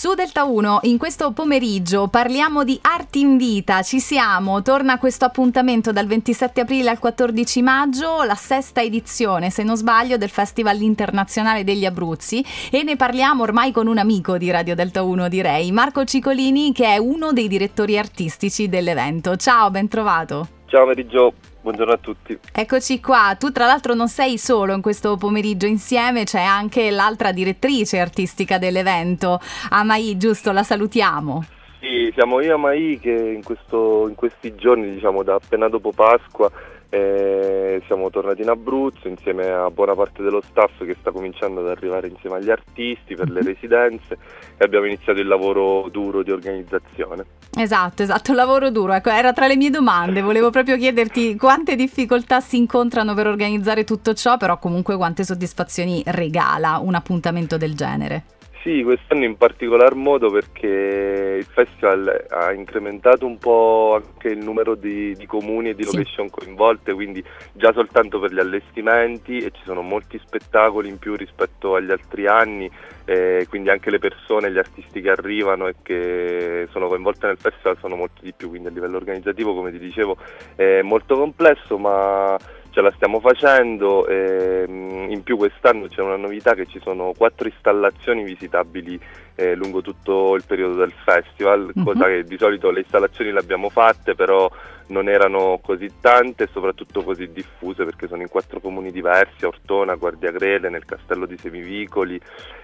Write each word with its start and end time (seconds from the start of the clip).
Su 0.00 0.14
Delta 0.14 0.44
1, 0.44 0.78
in 0.84 0.96
questo 0.96 1.30
pomeriggio 1.32 2.08
parliamo 2.08 2.64
di 2.64 2.78
Arti 2.80 3.20
in 3.20 3.36
Vita, 3.36 3.82
ci 3.82 4.00
siamo, 4.00 4.62
torna 4.62 4.96
questo 4.96 5.26
appuntamento 5.26 5.92
dal 5.92 6.06
27 6.06 6.62
aprile 6.62 6.88
al 6.88 6.98
14 6.98 7.60
maggio, 7.60 8.22
la 8.22 8.34
sesta 8.34 8.80
edizione, 8.80 9.50
se 9.50 9.62
non 9.62 9.76
sbaglio, 9.76 10.16
del 10.16 10.30
Festival 10.30 10.80
Internazionale 10.80 11.64
degli 11.64 11.84
Abruzzi 11.84 12.42
e 12.70 12.82
ne 12.82 12.96
parliamo 12.96 13.42
ormai 13.42 13.72
con 13.72 13.88
un 13.88 13.98
amico 13.98 14.38
di 14.38 14.50
Radio 14.50 14.74
Delta 14.74 15.02
1, 15.02 15.28
direi, 15.28 15.70
Marco 15.70 16.02
Cicolini, 16.06 16.72
che 16.72 16.86
è 16.86 16.96
uno 16.96 17.32
dei 17.32 17.46
direttori 17.46 17.98
artistici 17.98 18.70
dell'evento. 18.70 19.36
Ciao, 19.36 19.70
ben 19.70 19.86
trovato. 19.88 20.48
Ciao 20.64 20.86
Marigio, 20.86 21.34
Buongiorno 21.62 21.92
a 21.92 21.98
tutti. 21.98 22.38
Eccoci 22.52 23.00
qua, 23.00 23.36
tu 23.38 23.52
tra 23.52 23.66
l'altro 23.66 23.92
non 23.94 24.08
sei 24.08 24.38
solo 24.38 24.74
in 24.74 24.80
questo 24.80 25.16
pomeriggio 25.16 25.66
insieme, 25.66 26.24
c'è 26.24 26.40
anche 26.40 26.90
l'altra 26.90 27.32
direttrice 27.32 27.98
artistica 27.98 28.56
dell'evento, 28.56 29.38
Amai, 29.68 30.16
giusto? 30.16 30.52
La 30.52 30.62
salutiamo. 30.62 31.44
Sì, 31.80 32.10
siamo 32.14 32.40
io 32.40 32.50
e 32.50 32.52
Amai 32.52 32.98
che 32.98 33.10
in, 33.10 33.42
questo, 33.42 34.08
in 34.08 34.14
questi 34.14 34.54
giorni, 34.54 34.94
diciamo 34.94 35.22
da 35.22 35.34
appena 35.34 35.68
dopo 35.68 35.92
Pasqua, 35.92 36.50
eh, 36.90 37.80
siamo 37.86 38.10
tornati 38.10 38.42
in 38.42 38.48
Abruzzo 38.48 39.06
insieme 39.06 39.48
a 39.48 39.70
buona 39.70 39.94
parte 39.94 40.22
dello 40.22 40.42
staff 40.42 40.84
che 40.84 40.96
sta 41.00 41.12
cominciando 41.12 41.60
ad 41.60 41.68
arrivare 41.68 42.08
insieme 42.08 42.36
agli 42.36 42.50
artisti 42.50 43.14
per 43.14 43.30
le 43.30 43.40
mhm. 43.40 43.46
residenze 43.46 44.18
e 44.56 44.64
abbiamo 44.64 44.86
iniziato 44.86 45.20
il 45.20 45.28
lavoro 45.28 45.88
duro 45.88 46.22
di 46.22 46.32
organizzazione. 46.32 47.24
Esatto, 47.56 48.02
esatto, 48.02 48.32
lavoro 48.32 48.70
duro, 48.70 48.92
ecco, 48.92 49.10
era 49.10 49.32
tra 49.32 49.46
le 49.46 49.56
mie 49.56 49.70
domande, 49.70 50.20
volevo 50.20 50.50
proprio 50.52 50.76
chiederti 50.76 51.36
quante 51.36 51.76
difficoltà 51.76 52.40
si 52.40 52.56
incontrano 52.56 53.14
per 53.14 53.28
organizzare 53.28 53.84
tutto 53.84 54.12
ciò, 54.12 54.36
però 54.36 54.58
comunque 54.58 54.96
quante 54.96 55.24
soddisfazioni 55.24 56.02
regala 56.06 56.78
un 56.82 56.94
appuntamento 56.96 57.56
del 57.56 57.74
genere. 57.76 58.38
Sì, 58.62 58.82
quest'anno 58.82 59.24
in 59.24 59.38
particolar 59.38 59.94
modo 59.94 60.30
perché 60.30 61.36
il 61.38 61.44
festival 61.46 62.26
ha 62.28 62.52
incrementato 62.52 63.24
un 63.24 63.38
po' 63.38 63.94
anche 63.94 64.28
il 64.28 64.44
numero 64.44 64.74
di, 64.74 65.14
di 65.14 65.24
comuni 65.24 65.70
e 65.70 65.74
di 65.74 65.84
location 65.84 66.26
sì. 66.26 66.30
coinvolte, 66.30 66.92
quindi 66.92 67.24
già 67.52 67.72
soltanto 67.72 68.20
per 68.20 68.34
gli 68.34 68.38
allestimenti 68.38 69.38
e 69.38 69.50
ci 69.50 69.62
sono 69.64 69.80
molti 69.80 70.20
spettacoli 70.22 70.90
in 70.90 70.98
più 70.98 71.16
rispetto 71.16 71.74
agli 71.74 71.90
altri 71.90 72.26
anni, 72.26 72.70
eh, 73.06 73.46
quindi 73.48 73.70
anche 73.70 73.88
le 73.88 73.98
persone, 73.98 74.52
gli 74.52 74.58
artisti 74.58 75.00
che 75.00 75.08
arrivano 75.08 75.66
e 75.66 75.76
che 75.82 76.68
sono 76.70 76.88
coinvolte 76.88 77.28
nel 77.28 77.38
festival 77.38 77.78
sono 77.80 77.96
molti 77.96 78.20
di 78.24 78.34
più, 78.36 78.50
quindi 78.50 78.68
a 78.68 78.72
livello 78.72 78.98
organizzativo 78.98 79.54
come 79.54 79.70
ti 79.70 79.78
dicevo 79.78 80.18
è 80.54 80.82
molto 80.82 81.16
complesso 81.16 81.78
ma 81.78 82.36
ce 82.70 82.80
la 82.80 82.92
stiamo 82.94 83.20
facendo, 83.20 84.06
ehm, 84.06 85.06
in 85.10 85.22
più 85.22 85.36
quest'anno 85.36 85.86
c'è 85.86 86.00
una 86.00 86.16
novità 86.16 86.54
che 86.54 86.66
ci 86.66 86.80
sono 86.82 87.12
quattro 87.16 87.48
installazioni 87.48 88.22
visitabili 88.22 88.98
eh, 89.34 89.54
lungo 89.54 89.80
tutto 89.80 90.34
il 90.34 90.44
periodo 90.46 90.74
del 90.74 90.92
festival, 91.04 91.70
uh-huh. 91.74 91.84
cosa 91.84 92.06
che 92.06 92.24
di 92.24 92.36
solito 92.38 92.70
le 92.70 92.80
installazioni 92.80 93.32
le 93.32 93.38
abbiamo 93.38 93.68
fatte, 93.68 94.14
però 94.14 94.50
non 94.90 95.08
erano 95.08 95.58
così 95.62 95.90
tante 96.00 96.44
e 96.44 96.48
soprattutto 96.52 97.02
così 97.02 97.30
diffuse 97.32 97.84
perché 97.84 98.06
sono 98.06 98.22
in 98.22 98.28
quattro 98.28 98.60
comuni 98.60 98.92
diversi, 98.92 99.44
a 99.44 99.48
Ortona, 99.48 99.94
Guardiagrele, 99.94 100.68
nel 100.68 100.84
castello 100.84 101.26
di 101.26 101.36
Semivicoli 101.36 102.20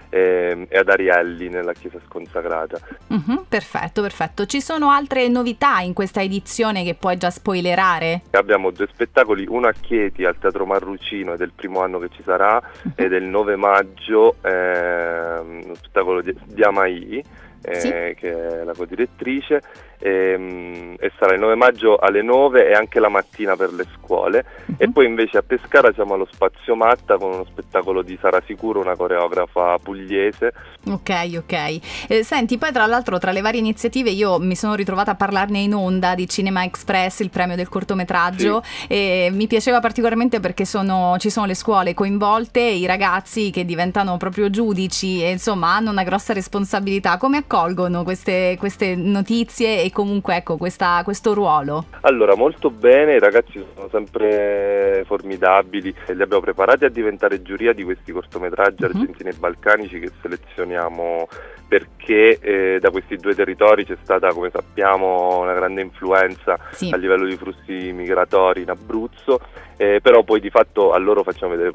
eh, 0.09 0.65
e 0.69 0.77
ad 0.77 0.89
Arielli 0.89 1.49
nella 1.49 1.73
chiesa 1.73 1.99
sconsacrata. 2.05 2.79
Uh-huh, 3.07 3.45
perfetto, 3.47 4.01
perfetto. 4.01 4.45
Ci 4.45 4.61
sono 4.61 4.89
altre 4.89 5.27
novità 5.27 5.79
in 5.79 5.93
questa 5.93 6.21
edizione 6.21 6.83
che 6.83 6.95
puoi 6.95 7.17
già 7.17 7.29
spoilerare? 7.29 8.21
Abbiamo 8.31 8.71
due 8.71 8.87
spettacoli, 8.91 9.45
uno 9.47 9.67
a 9.67 9.73
Chieti 9.73 10.23
al 10.23 10.37
Teatro 10.37 10.65
Marrucino 10.65 11.33
ed 11.33 11.41
è 11.41 11.43
il 11.43 11.53
primo 11.55 11.81
anno 11.81 11.99
che 11.99 12.09
ci 12.09 12.23
sarà 12.23 12.55
uh-huh. 12.55 12.91
ed 12.95 13.13
è 13.13 13.17
il 13.17 13.25
9 13.25 13.55
maggio, 13.55 14.35
eh, 14.41 15.39
uno 15.39 15.75
spettacolo 15.75 16.21
di, 16.21 16.35
di 16.45 16.63
Amai 16.63 17.45
eh, 17.61 17.79
sì. 17.79 17.89
che 17.89 18.61
è 18.61 18.63
la 18.63 18.73
codirettrice, 18.73 19.61
e, 19.99 20.09
ehm, 20.09 20.95
e, 20.99 21.11
sarà 21.17 21.33
il 21.33 21.39
9 21.39 21.55
maggio 21.55 21.97
alle 21.97 22.21
9 22.21 22.69
e 22.69 22.73
anche 22.73 22.99
la 22.99 23.09
mattina 23.09 23.55
per 23.55 23.73
le 23.73 23.85
scuole. 23.95 24.45
Uh-huh. 24.65 24.75
E 24.77 24.91
poi 24.91 25.05
invece 25.05 25.37
a 25.37 25.41
Pescara 25.41 25.91
siamo 25.93 26.13
allo 26.13 26.27
Spazio 26.31 26.75
Matta 26.75 27.17
con 27.17 27.33
uno 27.33 27.45
spettacolo 27.45 28.01
di 28.01 28.17
Sara 28.21 28.41
Sicuro, 28.45 28.79
una 28.79 28.95
coreografa 28.95 29.77
pugliese. 29.81 30.53
Ok, 30.85 31.11
ok. 31.37 31.79
Eh, 32.07 32.23
senti, 32.23 32.57
poi 32.57 32.71
tra 32.71 32.85
l'altro 32.85 33.17
tra 33.17 33.31
le 33.31 33.41
varie 33.41 33.59
iniziative 33.59 34.09
io 34.11 34.39
mi 34.39 34.55
sono 34.55 34.75
ritrovata 34.75 35.11
a 35.11 35.15
parlarne 35.15 35.59
in 35.59 35.73
onda 35.73 36.15
di 36.15 36.27
Cinema 36.27 36.63
Express, 36.63 37.19
il 37.19 37.29
premio 37.29 37.55
del 37.55 37.69
cortometraggio, 37.69 38.61
sì. 38.63 38.85
e 38.87 39.29
mi 39.31 39.47
piaceva 39.47 39.79
particolarmente 39.79 40.39
perché 40.39 40.65
sono, 40.65 41.15
ci 41.19 41.29
sono 41.29 41.45
le 41.45 41.55
scuole 41.55 41.93
coinvolte, 41.93 42.61
i 42.61 42.85
ragazzi 42.85 43.49
che 43.49 43.65
diventano 43.65 44.17
proprio 44.17 44.49
giudici 44.49 45.23
e 45.23 45.31
insomma 45.31 45.75
hanno 45.75 45.91
una 45.91 46.03
grossa 46.03 46.33
responsabilità. 46.33 47.17
Come 47.17 47.46
accolgono 47.47 48.03
queste, 48.03 48.57
queste 48.59 48.95
notizie 48.95 49.81
e 49.81 49.91
comunque 49.91 50.35
ecco 50.35 50.57
questa, 50.57 51.01
questo 51.03 51.33
ruolo? 51.33 51.85
Allora, 52.01 52.35
molto 52.35 52.69
bene, 52.69 53.15
i 53.15 53.19
ragazzi 53.19 53.63
sono 53.73 53.87
sempre 53.89 55.03
formidabili, 55.05 55.95
li 56.07 56.21
abbiamo 56.21 56.41
preparati 56.41 56.83
a 56.83 56.89
diventare 56.89 57.41
giuria 57.41 57.71
di 57.71 57.83
questi 57.83 58.11
cortometraggi 58.11 58.83
uh-huh. 58.83 58.89
argentini 58.89 59.29
e 59.29 59.33
balcanici 59.33 59.99
che 59.99 60.11
selezioniamo 60.21 61.27
perché 61.67 62.39
eh, 62.39 62.77
da 62.79 62.89
questi 62.91 63.17
due 63.17 63.35
territori 63.35 63.85
c'è 63.85 63.97
stata, 64.01 64.29
come 64.29 64.49
sappiamo, 64.49 65.39
una 65.39 65.53
grande 65.53 65.81
influenza 65.81 66.57
sì. 66.71 66.89
a 66.93 66.97
livello 66.97 67.25
di 67.25 67.35
flussi 67.35 67.91
migratori 67.91 68.61
in 68.61 68.69
Abruzzo, 68.69 69.41
eh, 69.75 69.99
però 70.01 70.23
poi 70.23 70.39
di 70.39 70.49
fatto 70.49 70.93
a 70.93 70.97
loro 70.97 71.23
facciamo 71.23 71.55
vedere 71.55 71.71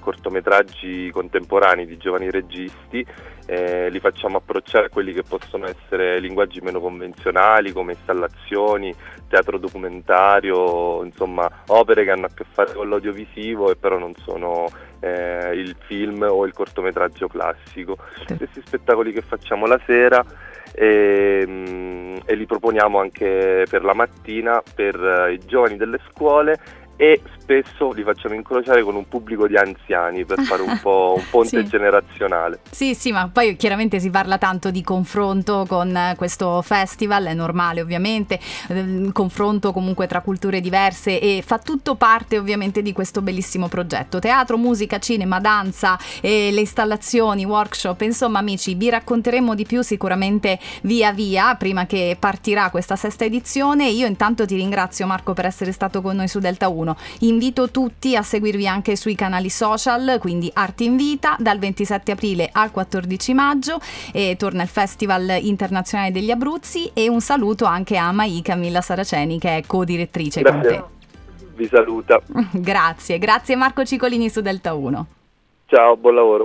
cortometraggi 0.00 1.10
contemporanei 1.10 1.86
di 1.86 1.98
giovani 1.98 2.30
registi, 2.30 3.06
eh, 3.46 3.90
li 3.90 4.00
facciamo 4.00 4.38
approcciare 4.38 4.73
a 4.78 4.88
quelli 4.88 5.12
che 5.12 5.22
possono 5.22 5.66
essere 5.66 6.18
linguaggi 6.18 6.60
meno 6.60 6.80
convenzionali 6.80 7.72
come 7.72 7.92
installazioni, 7.92 8.94
teatro 9.28 9.58
documentario, 9.58 11.04
insomma 11.04 11.50
opere 11.68 12.04
che 12.04 12.10
hanno 12.10 12.26
a 12.26 12.30
che 12.34 12.44
fare 12.50 12.72
con 12.72 12.88
l'audiovisivo 12.88 13.70
e 13.70 13.76
però 13.76 13.98
non 13.98 14.14
sono 14.24 14.66
eh, 15.00 15.50
il 15.54 15.76
film 15.86 16.26
o 16.28 16.44
il 16.46 16.52
cortometraggio 16.52 17.28
classico. 17.28 17.96
Questi 18.36 18.62
spettacoli 18.64 19.12
che 19.12 19.22
facciamo 19.22 19.66
la 19.66 19.80
sera 19.86 20.24
e, 20.72 21.44
mm, 21.46 22.16
e 22.24 22.34
li 22.34 22.46
proponiamo 22.46 22.98
anche 22.98 23.64
per 23.68 23.84
la 23.84 23.94
mattina 23.94 24.62
per 24.74 24.96
eh, 24.96 25.34
i 25.34 25.40
giovani 25.46 25.76
delle 25.76 26.00
scuole 26.10 26.58
e 26.96 27.20
spesso 27.38 27.43
li 27.46 28.02
facciamo 28.02 28.34
incrociare 28.34 28.82
con 28.82 28.94
un 28.94 29.06
pubblico 29.08 29.46
di 29.46 29.56
anziani 29.56 30.24
per 30.24 30.40
fare 30.42 30.62
un 30.62 30.78
po' 30.80 31.14
un 31.18 31.24
ponte 31.30 31.62
sì. 31.62 31.68
generazionale. 31.68 32.60
Sì, 32.70 32.94
sì, 32.94 33.12
ma 33.12 33.28
poi 33.32 33.56
chiaramente 33.56 34.00
si 34.00 34.10
parla 34.10 34.38
tanto 34.38 34.70
di 34.70 34.82
confronto 34.82 35.64
con 35.68 36.14
questo 36.16 36.62
festival, 36.62 37.24
è 37.24 37.34
normale 37.34 37.80
ovviamente, 37.80 38.38
il 38.68 39.10
confronto 39.12 39.72
comunque 39.72 40.06
tra 40.06 40.20
culture 40.20 40.60
diverse 40.60 41.20
e 41.20 41.42
fa 41.44 41.58
tutto 41.58 41.94
parte 41.94 42.38
ovviamente 42.38 42.82
di 42.82 42.92
questo 42.92 43.22
bellissimo 43.22 43.68
progetto. 43.68 44.18
Teatro, 44.18 44.56
musica, 44.56 44.98
cinema, 44.98 45.40
danza, 45.40 45.98
e 46.20 46.50
le 46.52 46.60
installazioni, 46.60 47.44
workshop, 47.44 48.00
insomma 48.02 48.38
amici, 48.38 48.74
vi 48.74 48.90
racconteremo 48.90 49.54
di 49.54 49.64
più 49.64 49.82
sicuramente 49.82 50.58
via 50.82 51.12
via 51.12 51.54
prima 51.56 51.86
che 51.86 52.16
partirà 52.18 52.70
questa 52.70 52.96
sesta 52.96 53.24
edizione. 53.24 53.88
Io 53.88 54.06
intanto 54.06 54.46
ti 54.46 54.56
ringrazio 54.56 55.06
Marco 55.06 55.32
per 55.32 55.46
essere 55.46 55.72
stato 55.72 56.00
con 56.00 56.16
noi 56.16 56.28
su 56.28 56.38
Delta 56.38 56.68
1. 56.68 56.96
Invito 57.34 57.68
tutti 57.68 58.14
a 58.14 58.22
seguirvi 58.22 58.68
anche 58.68 58.94
sui 58.94 59.16
canali 59.16 59.50
social, 59.50 60.18
quindi 60.20 60.48
Arte 60.54 60.84
in 60.84 60.94
Vita, 60.94 61.34
dal 61.40 61.58
27 61.58 62.12
aprile 62.12 62.48
al 62.52 62.70
14 62.70 63.34
maggio 63.34 63.80
e 64.12 64.36
torna 64.38 64.62
il 64.62 64.68
Festival 64.68 65.38
Internazionale 65.40 66.12
degli 66.12 66.30
Abruzzi 66.30 66.92
e 66.94 67.08
un 67.08 67.20
saluto 67.20 67.64
anche 67.64 67.96
a 67.96 68.12
Mai 68.12 68.40
Camilla 68.40 68.80
Saraceni 68.80 69.40
che 69.40 69.56
è 69.56 69.62
co-direttrice 69.66 70.42
Grazie. 70.42 70.78
con 70.78 70.88
te. 70.88 71.54
Vi 71.56 71.66
saluta. 71.66 72.20
grazie, 72.52 73.18
grazie 73.18 73.56
Marco 73.56 73.84
Cicolini 73.84 74.30
su 74.30 74.40
Delta 74.40 74.72
1. 74.72 75.06
Ciao, 75.66 75.96
buon 75.96 76.14
lavoro. 76.14 76.42